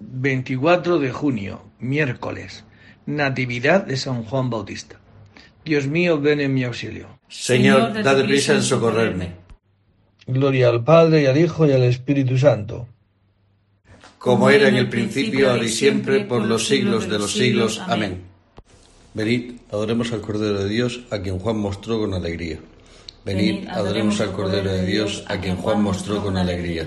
[0.00, 2.64] 24 de junio, miércoles,
[3.06, 5.00] Natividad de San Juan Bautista.
[5.64, 7.08] Dios mío, ven en mi auxilio.
[7.28, 9.32] Señor, dad prisa en socorrerme.
[10.26, 12.86] Gloria al Padre y al Hijo y al Espíritu Santo.
[14.18, 17.80] Como era en el principio, ahora y siempre, por los siglos de los siglos.
[17.86, 18.22] Amén.
[19.14, 22.58] Venid, adoremos al Cordero de Dios, a quien Juan mostró con alegría.
[23.24, 26.86] Venid, adoremos al Cordero de Dios, a quien Juan mostró con alegría.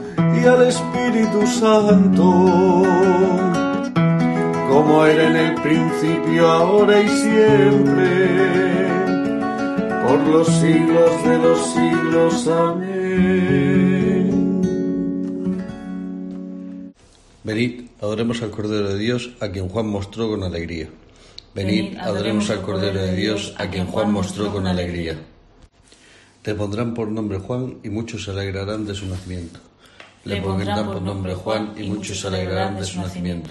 [0.41, 2.23] y al Espíritu Santo,
[4.69, 8.61] como era en el principio, ahora y siempre
[10.03, 12.47] por los siglos de los siglos.
[12.47, 12.91] Amén.
[17.43, 20.89] Venid, adoremos al Cordero de Dios, a quien Juan mostró con alegría.
[21.53, 25.19] Venid, adoremos al Cordero de Dios, a quien Juan mostró con alegría.
[26.41, 29.70] Te pondrán por nombre Juan y muchos se alegrarán de su nacimiento.
[30.23, 33.49] Le pondrán por nombre Juan y muchos se alegrarán de su nacimiento.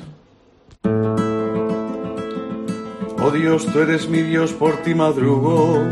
[3.22, 5.84] Oh Dios, tú eres mi Dios, por ti madrugo.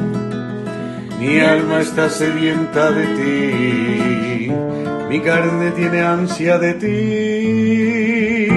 [1.19, 4.53] Mi alma está sedienta de ti,
[5.09, 8.49] mi carne tiene ansia de ti,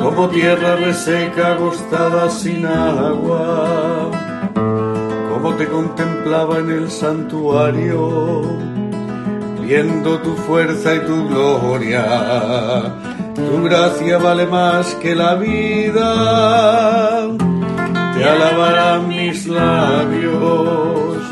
[0.00, 4.10] como tierra reseca agostada sin agua,
[5.32, 8.58] como te contemplaba en el santuario,
[9.70, 12.02] viendo tu fuerza y tu gloria,
[13.36, 16.08] tu gracia vale más que la vida,
[18.16, 21.22] te alabarán mis labios.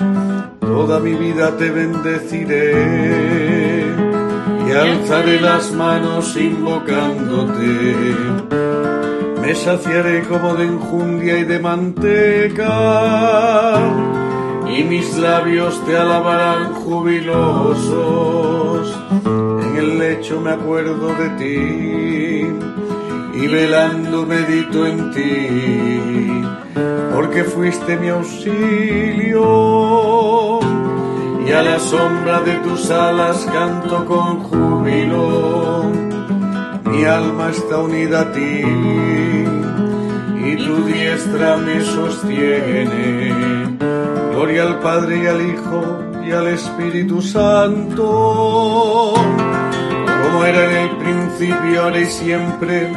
[0.60, 2.75] Toda mi vida te bendeciré.
[4.69, 8.15] Y alzaré las manos invocándote.
[9.41, 12.69] Me saciaré como de enjundia y de manteca
[14.68, 17.88] y mis labios te alabarán jubilosos.
[19.24, 22.46] En el lecho me acuerdo de ti
[23.40, 26.42] y velando medito en ti,
[27.14, 29.38] porque fuiste mi auxilio
[31.46, 35.84] y a la sombra de tus alas canto con júbilo.
[36.84, 38.64] Mi alma está unida a ti
[40.44, 43.78] y tu diestra me sostiene.
[44.38, 49.12] Gloria al Padre y al Hijo y al Espíritu Santo,
[50.22, 52.92] como era en el principio, ahora y siempre,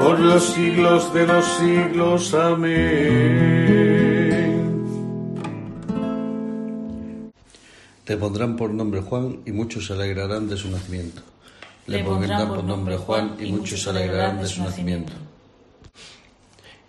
[0.00, 2.32] por los siglos de los siglos.
[2.32, 2.70] Amén.
[8.06, 11.20] Le pondrán por nombre Juan y muchos se alegrarán de su nacimiento.
[11.88, 15.12] Le pondrán por nombre Juan y muchos se alegrarán de su nacimiento.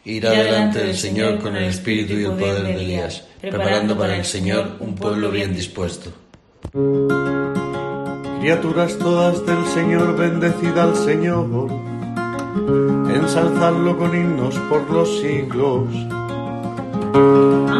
[0.04, 4.26] Irá delante del Señor con el espíritu y el poder de Elías, preparando para el
[4.26, 6.12] Señor un pueblo bien dispuesto.
[8.40, 11.70] Criaturas todas del Señor, bendecida al Señor.
[13.10, 15.88] En ensalzadlo con himnos por los siglos.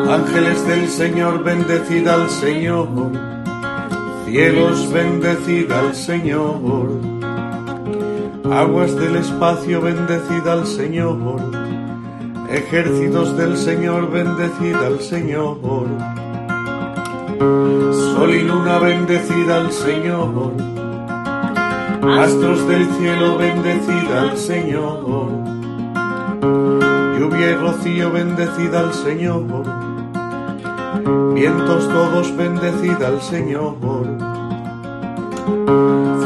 [0.08, 2.88] Ángeles del Señor, bendecid al Señor.
[4.28, 7.02] Cielos, bendecid al Señor.
[8.52, 11.61] Aguas del espacio, bendecid al Señor.
[12.54, 15.58] Ejércitos del Señor, bendecid al Señor.
[17.94, 20.52] Sol y luna, bendecid al Señor.
[22.20, 25.30] Astros del cielo, bendecid al Señor.
[27.18, 29.44] Lluvia y rocío, bendecid al Señor.
[31.34, 33.76] Vientos todos, bendecid al Señor.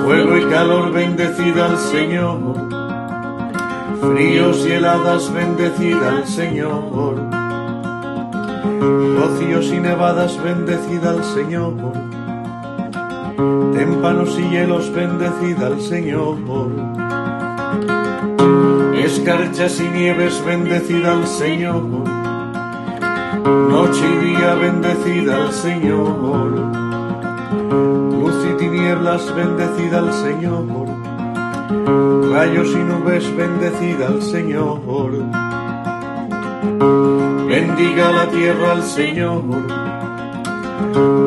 [0.04, 2.85] Fuego y calor, bendecid al Señor.
[4.02, 7.16] Fríos y heladas, bendecid al Señor.
[9.18, 11.74] Rocíos y nevadas, bendecid al Señor.
[13.74, 16.38] Témpanos y hielos, bendecid al Señor.
[18.96, 21.84] Escarchas y nieves, bendecid al Señor.
[23.70, 26.50] Noche y día, bendecid al Señor.
[28.12, 30.85] Luz y tinieblas, bendecid al Señor.
[31.68, 34.80] Rayos y nubes, bendecid al Señor.
[37.48, 39.42] Bendiga la tierra al Señor.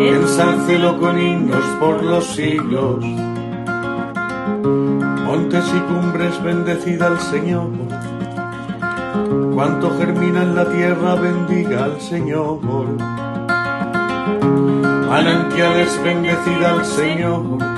[0.00, 3.04] Ensálcelo con himnos por los siglos.
[5.24, 7.70] Montes y cumbres, bendecida al Señor.
[9.54, 12.60] Cuanto germina en la tierra, bendiga al Señor.
[15.08, 17.77] Manantiales, bendecida al Señor.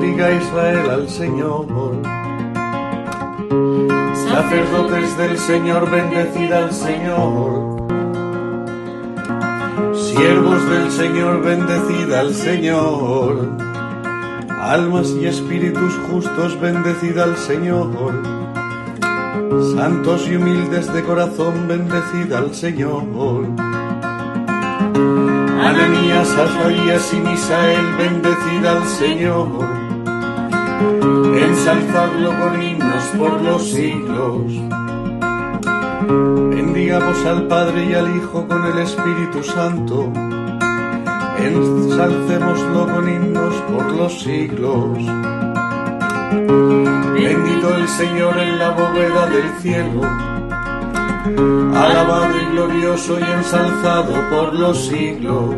[0.00, 1.66] Bendiga Israel al Señor.
[4.14, 7.76] Sacerdotes del Señor, bendecida al Señor.
[9.94, 13.50] Siervos del Señor, bendecida al Señor.
[14.58, 18.22] Almas y espíritus justos, bendecida al Señor.
[19.76, 23.04] Santos y humildes de corazón, bendecida al Señor.
[25.62, 29.79] Ananías, Azarías y Misael, bendecida al Señor.
[30.80, 34.44] Ensalzadlo con himnos por los siglos.
[36.50, 40.10] Bendigamos al Padre y al Hijo con el Espíritu Santo.
[41.38, 44.98] Ensalcémoslo con himnos por los siglos.
[47.12, 50.00] Bendito el Señor en la bóveda del cielo.
[51.76, 55.54] Alabado y glorioso y ensalzado por los siglos.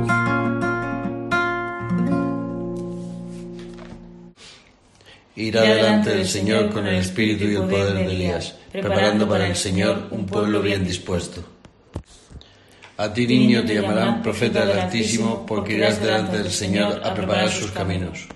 [5.43, 9.56] Irá delante del Señor con el espíritu y el poder de Elías, preparando para el
[9.56, 11.43] Señor un pueblo bien dispuesto.
[12.97, 17.50] A ti, niño, te llamarán profeta del Altísimo, porque irás delante del Señor a preparar
[17.50, 18.29] sus caminos.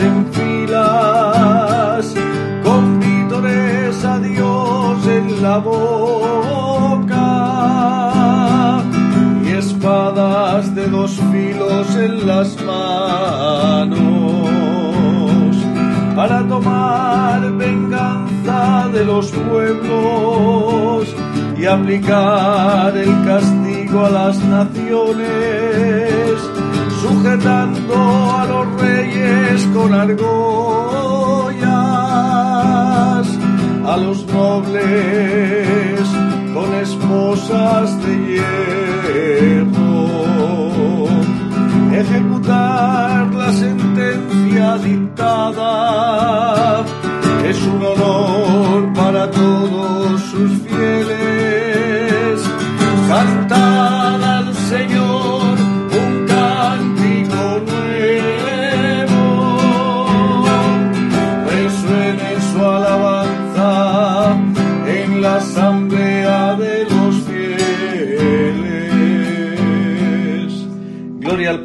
[0.00, 2.14] En filas,
[2.62, 7.18] con vítores a Dios en la boca
[9.44, 13.98] y espadas de dos filos en las manos
[16.18, 21.14] para tomar venganza de los pueblos
[21.56, 25.20] y aplicar el castigo a las naciones,
[27.00, 27.94] sujetando
[28.38, 30.28] a los reyes con argollas,
[33.92, 36.00] a los nobles
[36.54, 38.12] con esposas de
[39.58, 40.08] hierro,
[41.92, 45.78] ejecutar la sentencia dictada
[47.44, 49.57] es un honor para todos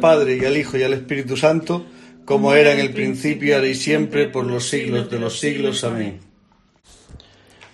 [0.04, 1.86] Padre y al Hijo y al Espíritu Santo
[2.26, 5.82] como era en el principio, ahora y siempre, por los siglos de los siglos.
[5.82, 6.20] Amén.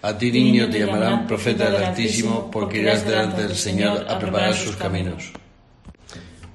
[0.02, 4.54] A ti, niño, te llamarán profeta del Altísimo, porque irás delante del Señor a preparar
[4.54, 5.32] sus caminos.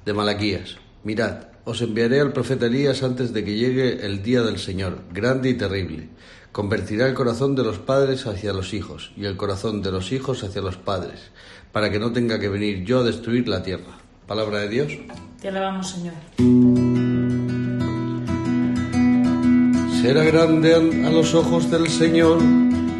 [0.05, 0.77] De Malaquías.
[1.03, 5.50] Mirad, os enviaré al profeta Elías antes de que llegue el día del Señor, grande
[5.50, 6.08] y terrible.
[6.53, 10.41] Convertirá el corazón de los padres hacia los hijos, y el corazón de los hijos
[10.46, 11.32] hacia los padres,
[11.74, 14.00] para que no tenga que venir yo a destruir la tierra.
[14.25, 14.94] Palabra de Dios.
[15.46, 16.16] Te alabamos, Señor.
[20.02, 22.40] será grande a los ojos del Señor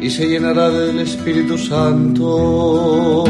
[0.00, 3.24] y se llenará del Espíritu Santo.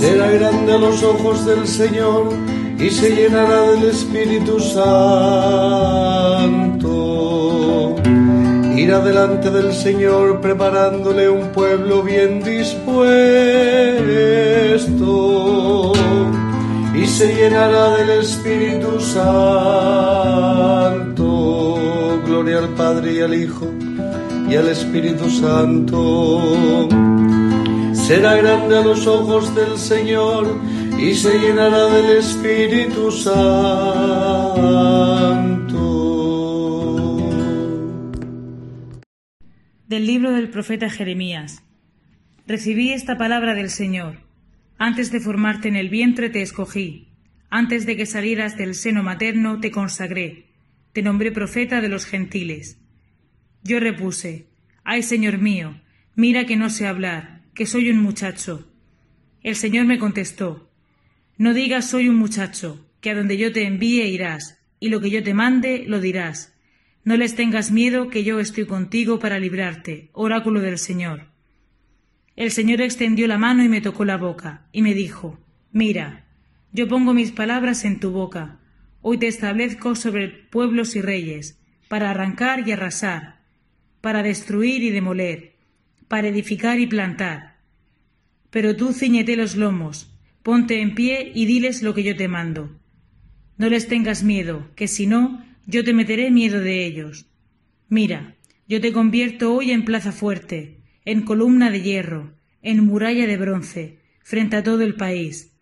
[0.00, 2.32] Será grande a los ojos del Señor
[2.80, 4.88] y se llenará del Espíritu Santo.
[8.76, 14.08] Irá delante del Señor preparándole un pueblo bien dispuesto
[17.00, 20.38] y se llenará del Espíritu Santo
[22.28, 23.66] gloria al Padre y al Hijo
[24.48, 26.88] y al Espíritu Santo.
[27.94, 30.46] Será grande a los ojos del Señor
[30.98, 33.38] y se llenará del Espíritu Santo.
[39.86, 41.62] Del libro del profeta Jeremías.
[42.46, 44.27] Recibí esta palabra del Señor.
[44.78, 47.08] Antes de formarte en el vientre te escogí.
[47.50, 50.48] Antes de que salieras del seno materno te consagré
[50.98, 52.80] te nombré profeta de los gentiles.
[53.62, 54.48] Yo repuse,
[54.82, 55.80] Ay, Señor mío,
[56.16, 58.68] mira que no sé hablar, que soy un muchacho.
[59.42, 60.72] El Señor me contestó,
[61.36, 65.10] No digas soy un muchacho, que a donde yo te envíe irás, y lo que
[65.10, 66.52] yo te mande lo dirás.
[67.04, 71.26] No les tengas miedo, que yo estoy contigo para librarte, oráculo del Señor.
[72.38, 75.40] El Señor extendió la mano y me tocó la boca, y me dijo,
[75.72, 76.24] Mira,
[76.70, 78.60] yo pongo mis palabras en tu boca,
[79.02, 83.40] Hoy te establezco sobre pueblos y reyes, para arrancar y arrasar,
[84.00, 85.56] para destruir y demoler,
[86.06, 87.56] para edificar y plantar.
[88.50, 92.78] Pero tú ciñete los lomos, ponte en pie y diles lo que yo te mando.
[93.56, 97.26] No les tengas miedo, que si no, yo te meteré miedo de ellos.
[97.88, 98.36] Mira,
[98.68, 100.77] yo te convierto hoy en plaza fuerte,
[101.08, 105.52] en columna de hierro, en muralla de bronce, frente a todo el país,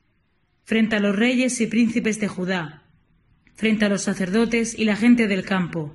[0.64, 2.82] frente a los reyes y príncipes de Judá,
[3.54, 5.94] frente a los sacerdotes y la gente del campo.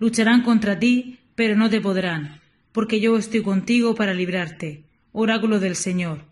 [0.00, 2.40] Lucharán contra ti, pero no te podrán,
[2.72, 4.82] porque yo estoy contigo para librarte.
[5.12, 6.22] Oráculo del Señor.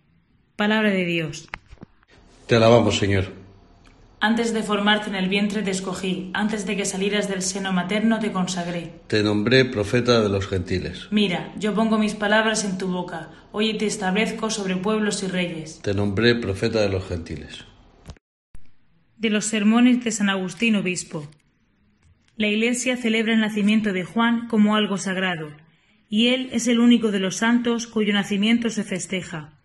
[0.56, 1.48] Palabra de Dios.
[2.48, 3.41] Te alabamos, Señor.
[4.24, 8.20] Antes de formarte en el vientre te escogí, antes de que salieras del seno materno
[8.20, 8.92] te consagré.
[9.08, 11.08] Te nombré profeta de los gentiles.
[11.10, 15.80] Mira, yo pongo mis palabras en tu boca, hoy te establezco sobre pueblos y reyes.
[15.82, 17.64] Te nombré profeta de los gentiles
[19.22, 21.30] de los sermones de San Agustín Obispo.
[22.36, 25.52] La Iglesia celebra el nacimiento de Juan como algo sagrado,
[26.08, 29.60] y él es el único de los santos cuyo nacimiento se festeja.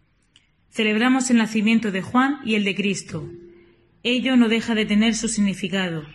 [0.69, 3.27] Celebramos el nacimiento de Juan y el de Cristo.
[4.09, 6.05] Ello no deja de tener su significado,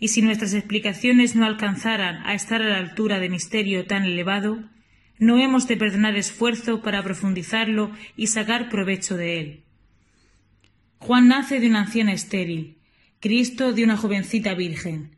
[0.00, 4.64] y si nuestras explicaciones no alcanzaran a estar a la altura de misterio tan elevado,
[5.18, 9.60] no hemos de perdonar esfuerzo para profundizarlo y sacar provecho de él.
[11.00, 12.78] Juan nace de una anciana estéril,
[13.20, 15.10] Cristo de una jovencita virgen.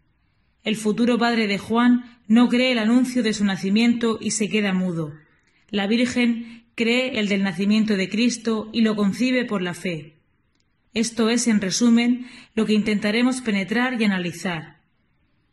[0.64, 4.72] El futuro padre de Juan no cree el anuncio de su nacimiento y se queda
[4.72, 5.12] mudo.
[5.70, 10.15] La Virgen cree el del nacimiento de Cristo y lo concibe por la fe.
[10.96, 14.80] Esto es, en resumen, lo que intentaremos penetrar y analizar.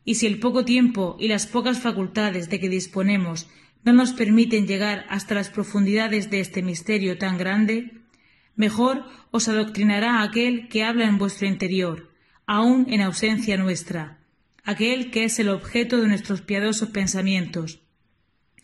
[0.05, 3.49] Y si el poco tiempo y las pocas facultades de que disponemos
[3.83, 7.91] no nos permiten llegar hasta las profundidades de este misterio tan grande,
[8.55, 12.09] mejor os adoctrinará aquel que habla en vuestro interior,
[12.45, 14.19] aun en ausencia nuestra,
[14.63, 17.81] aquel que es el objeto de nuestros piadosos pensamientos,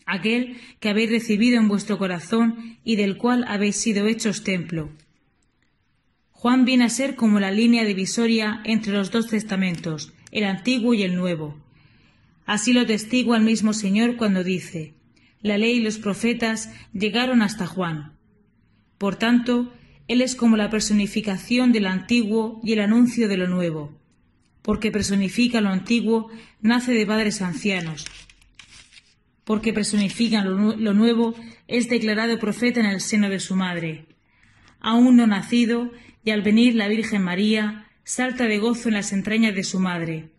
[0.06, 4.88] aquel que habéis recibido en vuestro corazón y del cual habéis sido hechos templo.
[6.40, 11.02] Juan viene a ser como la línea divisoria entre los dos testamentos, el antiguo y
[11.02, 11.54] el nuevo.
[12.46, 14.94] Así lo testigua el mismo Señor cuando dice,
[15.42, 18.14] la ley y los profetas llegaron hasta Juan.
[18.96, 19.70] Por tanto,
[20.08, 24.00] Él es como la personificación del antiguo y el anuncio de lo nuevo.
[24.62, 26.30] Porque personifica lo antiguo,
[26.62, 28.06] nace de padres ancianos.
[29.44, 31.34] Porque personifica lo, lo nuevo,
[31.68, 34.06] es declarado profeta en el seno de su madre.
[34.80, 35.90] Aún no nacido,
[36.24, 40.30] y al venir la Virgen María, salta de gozo en las entrañas de su madre.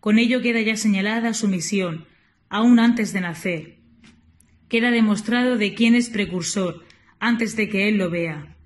[0.00, 2.06] Con ello queda ya señalada su misión,
[2.48, 3.84] aún antes de nacer
[4.74, 6.84] queda demostrado de quién es precursor,
[7.20, 8.56] antes de que él lo vea.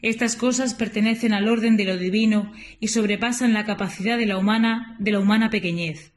[0.00, 4.94] Estas cosas pertenecen al orden de lo divino y sobrepasan la capacidad de la humana,
[5.00, 6.12] de la humana pequeñez.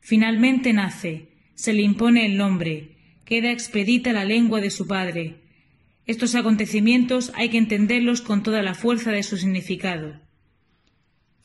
[0.00, 2.96] Finalmente nace, se le impone el nombre,
[3.26, 5.42] queda expedita la lengua de su padre.
[6.06, 10.20] Estos acontecimientos hay que entenderlos con toda la fuerza de su significado.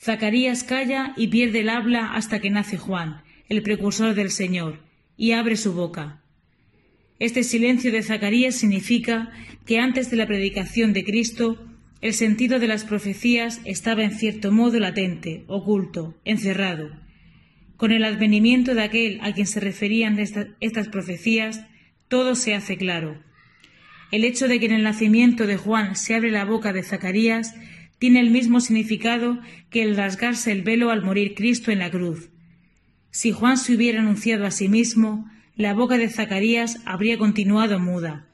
[0.02, 4.80] Zacarías calla y pierde el habla hasta que nace Juan, el precursor del Señor,
[5.16, 6.22] y abre su boca.
[7.20, 9.32] Este silencio de Zacarías significa
[9.66, 11.66] que antes de la predicación de Cristo,
[12.02, 16.92] el sentido de las profecías estaba en cierto modo latente, oculto, encerrado.
[17.76, 21.66] Con el advenimiento de aquel a quien se referían estas profecías,
[22.08, 23.22] todo se hace claro.
[24.12, 27.54] El hecho de que en el nacimiento de Juan se abre la boca de Zacarías
[28.00, 32.30] tiene el mismo significado que el rasgarse el velo al morir Cristo en la cruz.
[33.12, 38.28] Si Juan se hubiera anunciado a sí mismo, la boca de Zacarías habría continuado muda.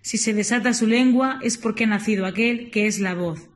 [0.00, 3.50] Si se desata su lengua es porque ha nacido aquel que es la voz.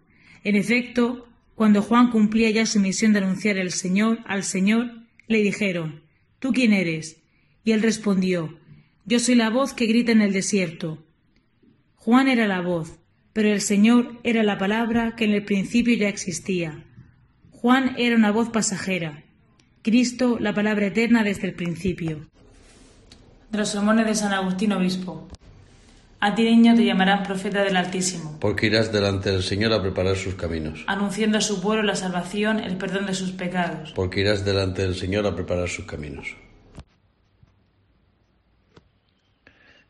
[0.45, 4.93] En efecto, cuando Juan cumplía ya su misión de anunciar el Señor al Señor,
[5.27, 6.03] le dijeron
[6.39, 7.17] ¿Tú quién eres?
[7.65, 8.59] Y él respondió
[9.07, 11.06] Yo soy la voz que grita en el desierto.
[12.07, 13.01] Juan era la voz,
[13.33, 16.85] pero el Señor era la palabra que en el principio ya existía.
[17.51, 19.25] Juan era una voz pasajera,
[19.83, 22.29] Cristo la palabra eterna desde el principio
[23.51, 25.27] de los sermones de San Agustín Obispo.
[26.21, 28.39] A ti, niño, te llamarán profeta del Altísimo.
[28.39, 30.85] Porque irás delante del Señor a preparar sus caminos.
[30.87, 33.91] Anunciando a su pueblo la salvación, el perdón de sus pecados.
[33.97, 36.37] Porque irás delante del Señor a preparar sus caminos.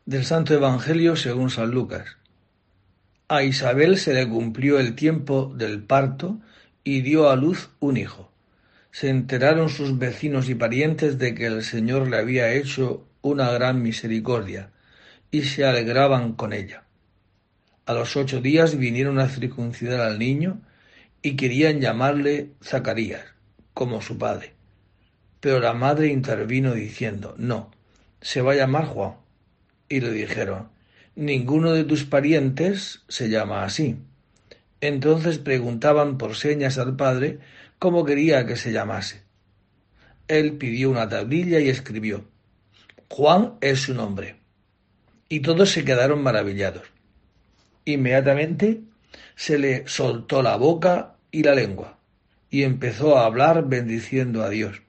[0.07, 2.15] Del Santo Evangelio según San Lucas.
[3.27, 6.39] A Isabel se le cumplió el tiempo del parto
[6.85, 8.31] y dio a luz un hijo.
[8.91, 13.81] Se enteraron sus vecinos y parientes de que el Señor le había hecho una gran
[13.81, 14.71] misericordia,
[15.29, 16.85] y se alegraban con ella.
[17.85, 20.61] A los ocho días vinieron a circuncidar al niño
[21.21, 23.25] y querían llamarle Zacarías,
[23.73, 24.53] como su padre.
[25.41, 27.71] Pero la madre intervino diciendo, no,
[28.21, 29.26] se va a llamar Juan.
[29.89, 30.69] Y le dijeron,
[31.15, 33.97] ninguno de tus parientes se llama así.
[34.81, 37.39] Entonces preguntaban por señas al padre
[37.79, 39.23] cómo quería que se llamase.
[40.27, 42.25] Él pidió una tablilla y escribió,
[43.09, 44.35] Juan es su nombre.
[45.29, 46.83] Y todos se quedaron maravillados.
[47.85, 48.81] Inmediatamente
[49.35, 51.97] se le soltó la boca y la lengua,
[52.49, 54.81] y empezó a hablar bendiciendo a Dios.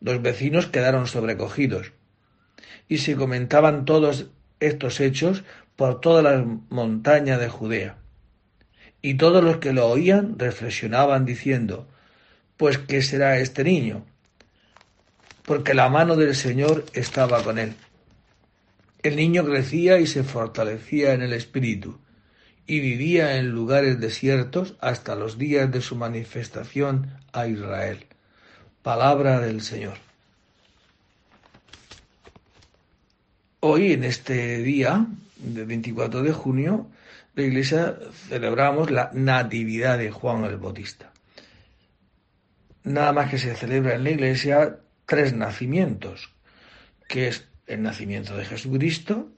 [0.00, 1.92] Los vecinos quedaron sobrecogidos,
[2.92, 4.26] y se comentaban todos
[4.60, 5.44] estos hechos
[5.76, 7.96] por toda la montaña de Judea.
[9.00, 11.88] Y todos los que lo oían reflexionaban diciendo,
[12.56, 14.04] pues ¿qué será este niño?
[15.44, 17.74] porque la mano del Señor estaba con él.
[19.02, 21.98] El niño crecía y se fortalecía en el espíritu,
[22.66, 28.06] y vivía en lugares desiertos hasta los días de su manifestación a Israel.
[28.82, 30.11] Palabra del Señor.
[33.64, 36.90] Hoy, en este día, del 24 de junio,
[37.36, 37.96] la Iglesia
[38.28, 41.12] celebramos la Natividad de Juan el Bautista.
[42.82, 46.34] Nada más que se celebra en la Iglesia tres nacimientos,
[47.06, 49.30] que es el nacimiento de Jesucristo,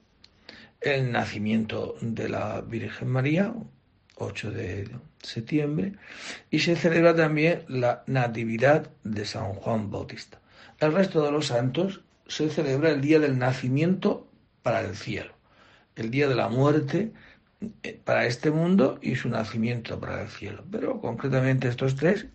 [0.81, 3.53] el nacimiento de la Virgen María,
[4.15, 4.89] 8 de
[5.21, 5.93] septiembre,
[6.49, 10.41] y se celebra también la Natividad de San Juan Bautista.
[10.79, 14.27] El resto de los santos se celebra el día del nacimiento
[14.63, 15.33] para el cielo,
[15.95, 17.11] el día de la muerte
[17.83, 20.63] eh, para este mundo y su nacimiento para el cielo.
[20.71, 22.25] Pero concretamente estos tres,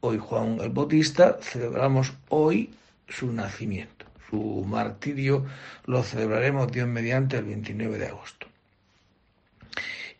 [0.00, 2.70] hoy Juan el Bautista, celebramos hoy
[3.08, 4.06] su nacimiento.
[4.30, 5.44] Su martirio
[5.86, 8.46] lo celebraremos Dios mediante el 29 de agosto.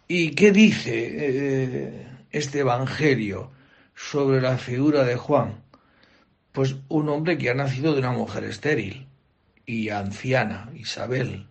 [0.09, 3.53] ¿Y qué dice eh, este Evangelio
[3.95, 5.63] sobre la figura de Juan?
[6.53, 9.07] Pues un hombre que ha nacido de una mujer estéril
[9.67, 11.47] y anciana, Isabel.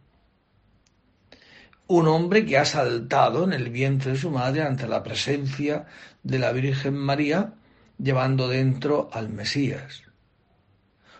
[1.87, 5.87] Un hombre que ha saltado en el vientre de su madre ante la presencia
[6.23, 7.53] de la Virgen María,
[7.97, 10.03] llevando dentro al Mesías.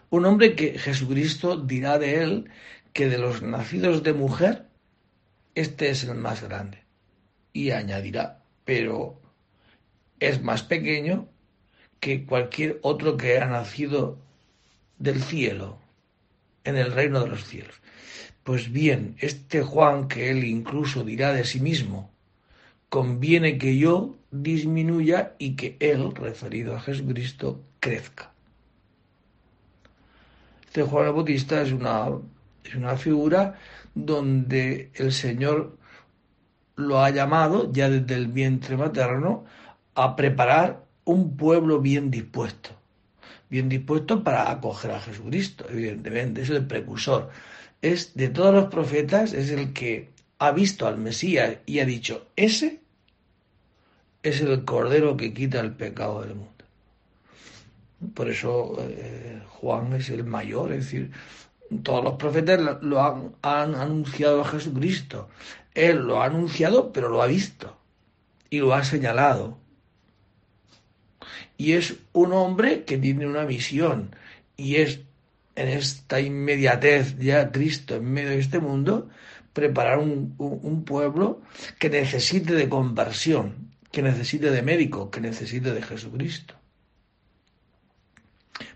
[0.10, 2.52] Un hombre que Jesucristo dirá de él
[2.94, 4.66] que de los nacidos de mujer,
[5.56, 6.84] este es el más grande
[7.54, 9.20] y añadirá, pero
[10.20, 11.28] es más pequeño
[12.00, 14.18] que cualquier otro que ha nacido
[14.98, 15.78] del cielo,
[16.64, 17.76] en el reino de los cielos.
[18.44, 22.12] Pues bien, este Juan que él incluso dirá de sí mismo,
[22.90, 28.32] conviene que yo disminuya y que él, referido a Jesucristo, crezca.
[30.66, 32.10] Este Juan el Bautista es una,
[32.64, 33.60] es una figura
[33.94, 35.78] donde el Señor
[36.76, 39.46] lo ha llamado ya desde el vientre materno
[39.96, 42.70] a preparar un pueblo bien dispuesto.
[43.50, 47.32] Bien dispuesto para acoger a Jesucristo, evidentemente, es el precursor.
[47.82, 52.28] Es de todos los profetas, es el que ha visto al Mesías y ha dicho,
[52.36, 52.82] ese
[54.22, 56.64] es el cordero que quita el pecado del mundo.
[58.14, 61.12] Por eso eh, Juan es el mayor, es decir,
[61.82, 65.28] todos los profetas lo han, han anunciado a Jesucristo.
[65.74, 67.76] Él lo ha anunciado, pero lo ha visto
[68.52, 69.59] y lo ha señalado.
[71.60, 74.16] Y es un hombre que tiene una misión
[74.56, 75.02] y es
[75.58, 79.10] en esta inmediatez ya Cristo en medio de este mundo,
[79.52, 81.42] preparar un, pueblo
[81.78, 86.56] que necesite de conversión, que necesite de médico, que necesite de Jesucristo.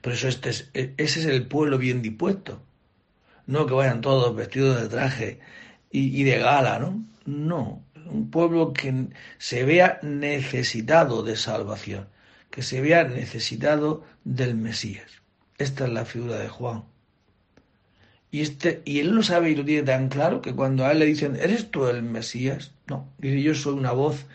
[0.01, 2.61] Por eso este es, ese es el pueblo bien dispuesto.
[3.47, 5.39] No que vayan todos vestidos de traje
[5.89, 7.01] y, de gala, ¿no?
[7.25, 12.09] No, un pueblo que se vea necesitado de salvación,
[12.53, 15.09] que se vea necesitado del Mesías.
[15.57, 16.83] Esta es la figura de Juan.
[18.29, 20.99] Y, este, y él lo sabe y lo tiene tan claro que cuando a él
[20.99, 22.71] le dicen, ¿eres tú el Mesías?
[22.85, 24.27] No, dice, yo soy una voz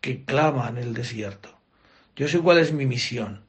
[0.00, 1.50] que clama en el desierto.
[2.14, 3.44] Yo sé cuál es mi misión.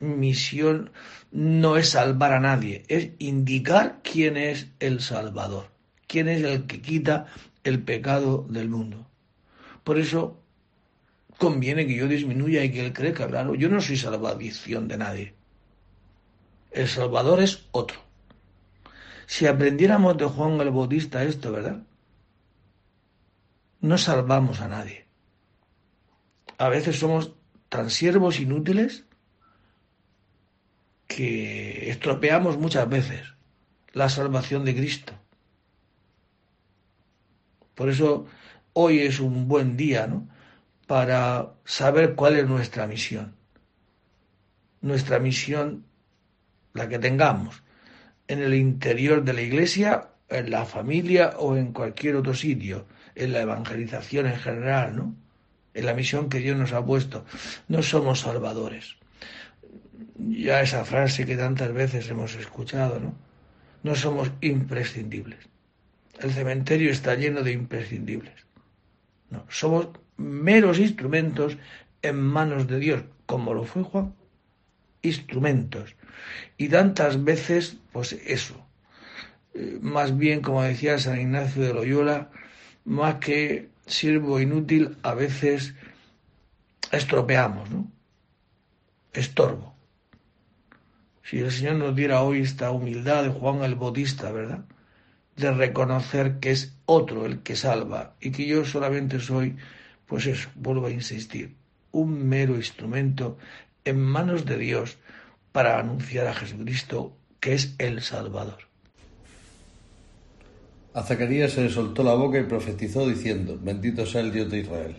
[0.00, 0.90] Mi misión
[1.30, 5.74] no es salvar a nadie, es indicar quién es el Salvador
[6.14, 7.26] quién es el que quita
[7.64, 9.06] el pecado del mundo.
[9.82, 10.40] Por eso
[11.38, 13.54] conviene que yo disminuya y que él crezca, claro.
[13.54, 15.34] Yo no soy salvación de nadie.
[16.70, 17.98] El Salvador es otro.
[19.26, 21.82] Si aprendiéramos de Juan el Bautista esto, ¿verdad?
[23.80, 25.06] No salvamos a nadie.
[26.58, 27.34] A veces somos
[27.68, 29.04] tan siervos inútiles
[31.06, 33.22] que estropeamos muchas veces
[33.92, 35.12] la salvación de Cristo.
[37.74, 38.26] Por eso
[38.72, 40.28] hoy es un buen día ¿no?
[40.86, 43.34] Para saber cuál es nuestra misión.
[44.80, 45.84] Nuestra misión,
[46.74, 47.62] la que tengamos,
[48.28, 53.32] en el interior de la iglesia, en la familia o en cualquier otro sitio, en
[53.32, 55.14] la evangelización en general, ¿no?
[55.72, 57.24] En la misión que Dios nos ha puesto.
[57.68, 58.96] No somos salvadores.
[60.16, 63.14] Ya esa frase que tantas veces hemos escuchado, ¿no?
[63.82, 65.40] No somos imprescindibles.
[66.18, 68.46] El cementerio está lleno de imprescindibles.
[69.30, 71.56] No, somos meros instrumentos
[72.02, 74.14] en manos de Dios, como lo fue Juan.
[75.02, 75.96] Instrumentos.
[76.56, 78.66] Y tantas veces, pues eso.
[79.54, 82.30] Eh, más bien, como decía San Ignacio de Loyola,
[82.84, 85.74] más que sirvo inútil, a veces
[86.90, 87.90] estropeamos, ¿no?
[89.12, 89.74] Estorbo.
[91.22, 94.64] Si el Señor nos diera hoy esta humildad de Juan el Bautista, ¿verdad?
[95.36, 99.56] de reconocer que es otro el que salva y que yo solamente soy,
[100.06, 101.54] pues eso, vuelvo a insistir,
[101.92, 103.38] un mero instrumento
[103.84, 104.98] en manos de Dios
[105.52, 108.58] para anunciar a Jesucristo que es el Salvador.
[110.94, 114.60] A Zacarías se le soltó la boca y profetizó diciendo, bendito sea el Dios de
[114.60, 114.96] Israel.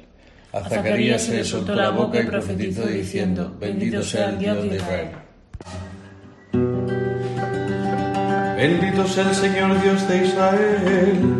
[0.51, 4.75] A Zacarías se le soltó la boca y profetizó diciendo, bendito sea el Dios de
[4.75, 5.09] Israel.
[8.55, 11.39] Bendito sea el Señor Dios de Israel,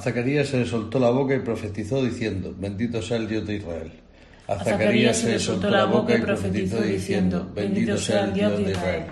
[0.00, 3.92] Zacarías se le soltó la boca y profetizó diciendo, bendito sea el Dios de Israel.
[4.46, 8.72] A Zacarías se le soltó la boca y profetizó diciendo, bendito sea el Dios de
[8.72, 9.04] Israel.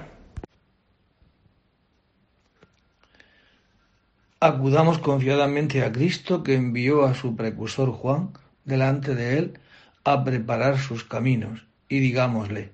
[4.41, 8.31] Acudamos confiadamente a Cristo que envió a su precursor Juan
[8.65, 9.59] delante de él
[10.05, 12.73] a preparar sus caminos y digámosle,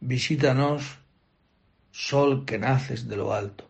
[0.00, 0.98] visítanos,
[1.92, 3.68] sol que naces de lo alto.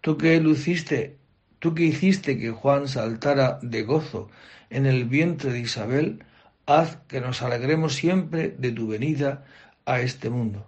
[0.00, 1.16] Tú que luciste,
[1.62, 4.28] tú que hiciste que Juan saltara de gozo
[4.68, 6.24] en el vientre de Isabel,
[6.66, 9.44] haz que nos alegremos siempre de tu venida
[9.84, 10.66] a este mundo.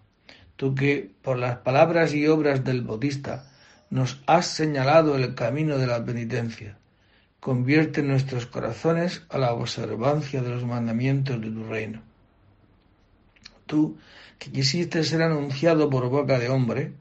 [0.54, 3.50] Tú que, por las palabras y obras del Bautista,
[3.90, 6.78] nos has señalado el camino de la penitencia.
[7.40, 12.02] Convierte nuestros corazones a la observancia de los mandamientos de tu reino.
[13.66, 13.98] Tú,
[14.38, 16.92] que quisiste ser anunciado por boca de hombre,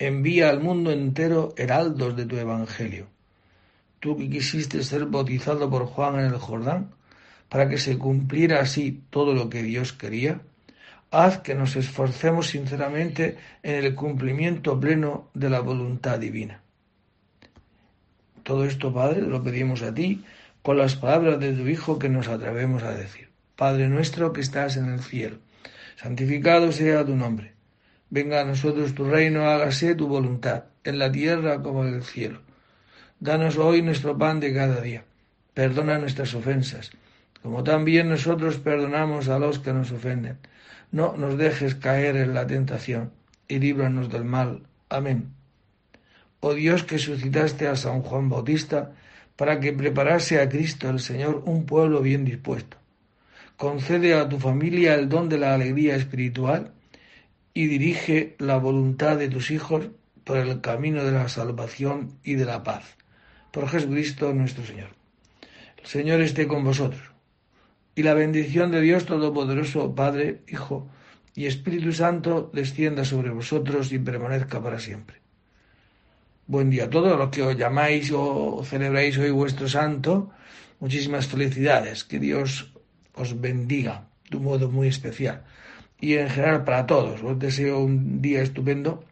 [0.00, 3.14] envía al mundo entero heraldos de tu evangelio.
[4.06, 6.92] Tú que quisiste ser bautizado por Juan en el Jordán,
[7.48, 10.42] para que se cumpliera así todo lo que Dios quería,
[11.10, 16.62] haz que nos esforcemos sinceramente en el cumplimiento pleno de la voluntad divina.
[18.44, 20.22] Todo esto, Padre, lo pedimos a ti
[20.62, 23.28] con las palabras de tu Hijo que nos atrevemos a decir.
[23.56, 25.38] Padre nuestro que estás en el cielo,
[25.96, 27.54] santificado sea tu nombre.
[28.08, 32.45] Venga a nosotros tu reino, hágase tu voluntad, en la tierra como en el cielo.
[33.20, 35.04] Danos hoy nuestro pan de cada día.
[35.54, 36.90] Perdona nuestras ofensas
[37.46, 40.36] como también nosotros perdonamos a los que nos ofenden.
[40.90, 43.12] No nos dejes caer en la tentación
[43.46, 44.62] y líbranos del mal.
[44.88, 45.28] Amén.
[46.40, 48.96] Oh Dios que suscitaste a San Juan Bautista
[49.36, 52.78] para que preparase a Cristo el Señor un pueblo bien dispuesto.
[53.56, 56.72] Concede a tu familia el don de la alegría espiritual
[57.54, 59.86] y dirige la voluntad de tus hijos
[60.24, 62.96] por el camino de la salvación y de la paz.
[63.50, 64.90] Por Jesucristo nuestro Señor.
[65.78, 67.16] El Señor esté con vosotros
[67.94, 70.86] y la bendición de Dios Todopoderoso, Padre, Hijo
[71.34, 75.20] y Espíritu Santo, descienda sobre vosotros y permanezca para siempre.
[76.46, 80.30] Buen día a todos los que os llamáis o celebráis hoy vuestro santo.
[80.78, 82.04] Muchísimas felicidades.
[82.04, 82.72] Que Dios
[83.14, 85.42] os bendiga de un modo muy especial.
[85.98, 87.22] Y en general para todos.
[87.22, 89.02] Os deseo un día estupendo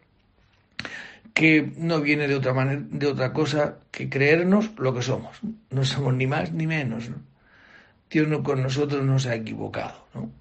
[1.35, 5.37] que no viene de otra manera, de otra cosa que creernos lo que somos.
[5.69, 7.09] No somos ni más ni menos.
[7.09, 7.17] ¿no?
[8.09, 10.07] Dios no con nosotros no se ha equivocado.
[10.13, 10.31] ¿no?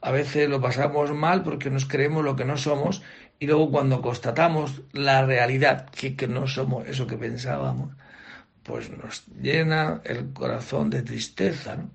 [0.00, 3.02] A veces lo pasamos mal porque nos creemos lo que no somos
[3.40, 7.92] y luego cuando constatamos la realidad, que, que no somos eso que pensábamos,
[8.62, 11.74] pues nos llena el corazón de tristeza.
[11.74, 11.90] ¿no?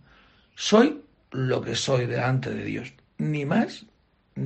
[0.53, 3.85] Soy lo que soy delante de Dios, ni más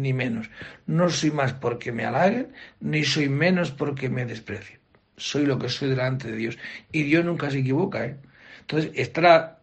[0.01, 0.49] ni menos.
[0.85, 4.79] No soy más porque me halaguen, ni soy menos porque me desprecien.
[5.17, 6.57] Soy lo que soy delante de Dios.
[6.91, 8.05] Y Dios nunca se equivoca.
[8.05, 8.17] ¿eh?
[8.61, 9.59] Entonces, estará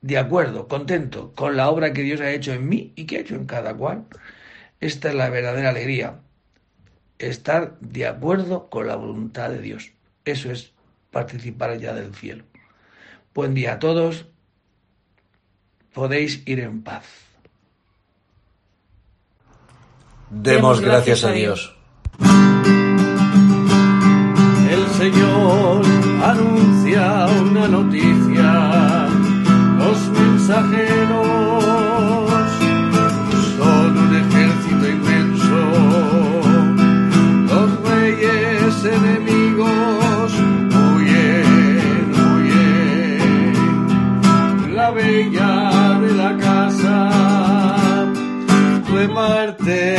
[0.00, 3.20] de acuerdo, contento con la obra que Dios ha hecho en mí y que ha
[3.20, 4.04] hecho en cada cual.
[4.80, 6.20] Esta es la verdadera alegría.
[7.18, 9.92] Estar de acuerdo con la voluntad de Dios.
[10.24, 10.72] Eso es
[11.10, 12.44] participar ya del cielo.
[13.34, 14.26] Buen día a todos
[15.94, 17.31] podéis ir en paz.
[20.34, 21.74] Demos gracias a Dios.
[24.70, 25.82] El Señor
[26.24, 29.08] anuncia una noticia.
[29.78, 31.26] Los mensajeros
[33.58, 35.60] son un ejército inmenso.
[37.50, 40.32] Los reyes enemigos
[40.96, 43.54] huyen, huyen.
[44.74, 47.12] La bella de la casa
[48.92, 49.96] reparte